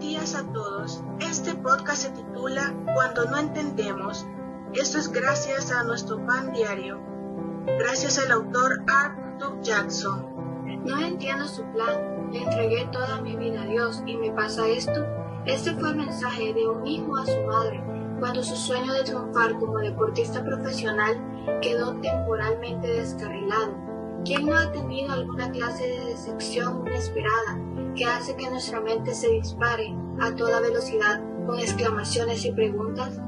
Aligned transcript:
Días 0.00 0.36
a 0.36 0.44
todos. 0.52 1.02
Este 1.18 1.54
podcast 1.56 2.02
se 2.02 2.10
titula 2.10 2.72
Cuando 2.94 3.24
no 3.24 3.36
entendemos. 3.36 4.24
Esto 4.72 4.98
es 4.98 5.10
gracias 5.10 5.72
a 5.72 5.82
nuestro 5.82 6.24
pan 6.24 6.52
diario. 6.52 7.00
Gracias 7.80 8.16
al 8.18 8.30
autor 8.30 8.84
Arthur 8.86 9.60
Jackson. 9.60 10.84
No 10.84 11.00
entiendo 11.00 11.46
su 11.46 11.64
plan. 11.72 12.30
Le 12.32 12.42
entregué 12.42 12.88
toda 12.92 13.20
mi 13.22 13.34
vida 13.34 13.62
a 13.62 13.66
Dios 13.66 14.00
y 14.06 14.16
me 14.16 14.30
pasa 14.30 14.68
esto. 14.68 15.04
Este 15.46 15.74
fue 15.74 15.90
el 15.90 15.96
mensaje 15.96 16.54
de 16.54 16.68
un 16.68 16.86
hijo 16.86 17.16
a 17.16 17.26
su 17.26 17.40
madre 17.40 17.82
cuando 18.20 18.44
su 18.44 18.54
sueño 18.54 18.92
de 18.92 19.02
triunfar 19.02 19.58
como 19.58 19.78
deportista 19.78 20.44
profesional 20.44 21.16
quedó 21.60 21.94
temporalmente 22.00 22.86
descarrilado. 22.86 23.87
¿Quién 24.24 24.46
no 24.46 24.56
ha 24.56 24.70
tenido 24.72 25.12
alguna 25.12 25.50
clase 25.50 25.86
de 25.86 26.04
decepción 26.06 26.86
inesperada 26.86 27.58
que 27.96 28.04
hace 28.04 28.36
que 28.36 28.50
nuestra 28.50 28.80
mente 28.80 29.14
se 29.14 29.28
dispare 29.30 29.94
a 30.20 30.34
toda 30.34 30.60
velocidad 30.60 31.20
con 31.46 31.58
exclamaciones 31.58 32.44
y 32.44 32.52
preguntas? 32.52 33.18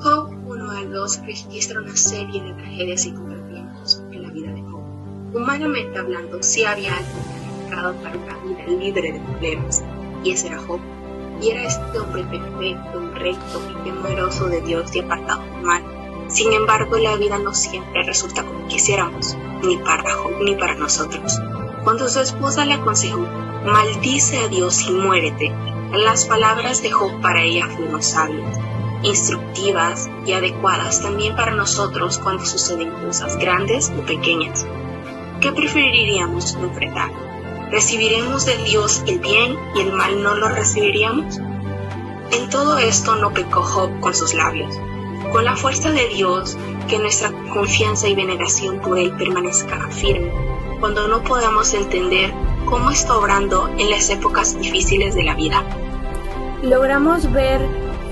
Job 0.00 0.30
1 0.46 0.70
al 0.70 0.92
2 0.92 1.26
registra 1.26 1.80
una 1.80 1.96
serie 1.96 2.42
de 2.42 2.52
tragedias 2.54 3.06
y 3.06 3.12
contratiempos 3.12 4.02
en 4.12 4.22
la 4.22 4.30
vida 4.30 4.52
de 4.52 4.62
Job. 4.62 4.82
Humanamente 5.34 5.98
hablando, 5.98 6.42
sí 6.42 6.64
había 6.64 6.96
alguien 6.96 7.22
calificado 7.24 7.94
para 8.02 8.18
una 8.18 8.38
vida 8.44 8.78
libre 8.78 9.12
de 9.12 9.20
problemas, 9.20 9.82
y 10.22 10.30
ese 10.30 10.48
era 10.48 10.58
Job. 10.58 10.80
Y 11.40 11.50
era 11.50 11.64
este 11.64 11.98
hombre 11.98 12.24
perfecto, 12.24 13.10
recto 13.14 13.62
y 13.70 13.84
temeroso 13.84 14.48
de 14.48 14.60
Dios 14.62 14.94
y 14.96 15.00
apartado 15.00 15.42
mal. 15.62 15.82
Sin 16.36 16.52
embargo, 16.52 16.98
la 16.98 17.16
vida 17.16 17.38
no 17.38 17.54
siempre 17.54 18.02
resulta 18.02 18.44
como 18.44 18.68
quisiéramos, 18.68 19.38
ni 19.62 19.78
para 19.78 20.12
Job 20.12 20.32
ni 20.44 20.54
para 20.54 20.74
nosotros. 20.74 21.40
Cuando 21.82 22.10
su 22.10 22.20
esposa 22.20 22.66
le 22.66 22.74
aconsejó, 22.74 23.26
maldice 23.64 24.36
a 24.40 24.48
Dios 24.48 24.82
y 24.86 24.90
muérete, 24.90 25.50
las 25.92 26.26
palabras 26.26 26.82
de 26.82 26.90
Job 26.90 27.22
para 27.22 27.40
ella 27.42 27.66
fueron 27.74 28.02
sabias, 28.02 28.58
instructivas 29.02 30.10
y 30.26 30.32
adecuadas 30.34 31.00
también 31.00 31.34
para 31.36 31.52
nosotros 31.52 32.18
cuando 32.18 32.44
suceden 32.44 32.90
cosas 32.90 33.38
grandes 33.38 33.90
o 33.98 34.02
pequeñas. 34.04 34.66
¿Qué 35.40 35.52
preferiríamos 35.52 36.54
enfrentar? 36.56 37.12
¿Recibiremos 37.70 38.44
de 38.44 38.58
Dios 38.58 39.02
el 39.06 39.20
bien 39.20 39.58
y 39.74 39.80
el 39.80 39.92
mal 39.94 40.22
no 40.22 40.34
lo 40.34 40.50
recibiríamos? 40.50 41.38
En 42.30 42.50
todo 42.50 42.76
esto 42.76 43.16
no 43.16 43.32
pecó 43.32 43.62
Job 43.62 44.00
con 44.00 44.14
sus 44.14 44.34
labios. 44.34 44.78
Con 45.32 45.44
la 45.44 45.56
fuerza 45.56 45.90
de 45.90 46.08
Dios, 46.08 46.56
que 46.88 46.98
nuestra 46.98 47.30
confianza 47.52 48.08
y 48.08 48.14
veneración 48.14 48.80
por 48.80 48.98
Él 48.98 49.12
permanezca 49.16 49.88
firme 49.90 50.30
cuando 50.80 51.08
no 51.08 51.22
podamos 51.22 51.72
entender 51.74 52.32
cómo 52.66 52.90
está 52.90 53.16
obrando 53.16 53.68
en 53.78 53.90
las 53.90 54.10
épocas 54.10 54.58
difíciles 54.58 55.14
de 55.14 55.24
la 55.24 55.34
vida. 55.34 55.62
Logramos 56.62 57.30
ver 57.32 57.60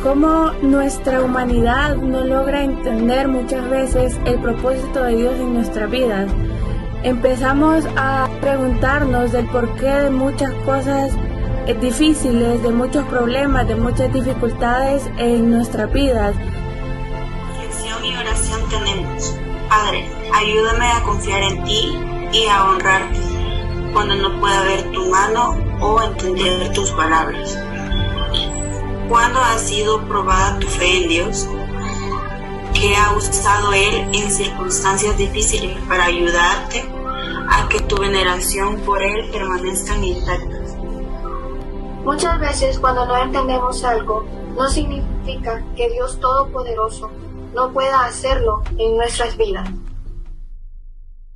cómo 0.03 0.53
nuestra 0.63 1.23
humanidad 1.23 1.97
no 1.97 2.25
logra 2.25 2.63
entender 2.63 3.29
muchas 3.29 3.69
veces 3.69 4.19
el 4.25 4.41
propósito 4.41 5.03
de 5.03 5.17
Dios 5.17 5.35
en 5.35 5.55
nuestras 5.55 5.91
vidas. 5.91 6.31
Empezamos 7.03 7.85
a 7.97 8.29
preguntarnos 8.41 9.33
del 9.33 9.47
porqué 9.47 9.87
de 9.87 10.11
muchas 10.11 10.53
cosas 10.65 11.13
difíciles, 11.81 12.63
de 12.63 12.71
muchos 12.71 13.05
problemas, 13.07 13.67
de 13.67 13.77
muchas 13.77 14.13
dificultades 14.13 15.11
en 15.19 15.51
nuestras 15.51 15.93
vidas. 15.93 16.35
Tenemos. 18.69 19.33
Padre, 19.69 20.11
ayúdame 20.35 20.87
a 20.87 21.03
confiar 21.05 21.43
en 21.45 21.63
ti 21.63 21.97
y 22.33 22.47
a 22.49 22.65
honrarte 22.65 23.21
cuando 23.93 24.17
no 24.17 24.41
pueda 24.41 24.63
ver 24.63 24.91
tu 24.91 25.09
mano 25.09 25.57
o 25.81 26.03
entender 26.03 26.73
tus 26.73 26.91
palabras. 26.91 27.57
¿Cuándo 29.09 29.39
ha 29.39 29.57
sido 29.59 30.01
probada 30.09 30.59
tu 30.59 30.67
fe 30.67 31.03
en 31.03 31.09
Dios? 31.09 31.49
¿Qué 32.75 32.97
ha 32.97 33.13
usado 33.13 33.73
Él 33.73 34.09
en 34.13 34.31
circunstancias 34.31 35.17
difíciles 35.17 35.79
para 35.89 36.07
ayudarte 36.07 36.85
a 37.49 37.69
que 37.69 37.81
tu 37.81 37.97
veneración 37.97 38.81
por 38.81 39.01
Él 39.01 39.31
permanezca 39.31 39.97
intacta? 39.97 40.59
Muchas 42.05 42.41
veces 42.41 42.81
cuando 42.81 43.07
no 43.07 43.17
entendemos 43.17 43.85
algo, 43.85 44.25
no 44.57 44.69
significa 44.69 45.63
que 45.77 45.89
Dios 45.91 46.19
Todopoderoso 46.19 47.11
no 47.55 47.73
pueda 47.73 48.05
hacerlo 48.05 48.63
en 48.79 48.97
nuestras 48.97 49.37
vidas. 49.37 49.69